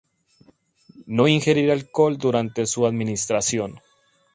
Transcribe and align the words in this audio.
No 1.05 1.27
ingerir 1.27 1.69
alcohol 1.69 2.17
durante 2.17 2.65
su 2.65 2.87
administración. 2.87 3.81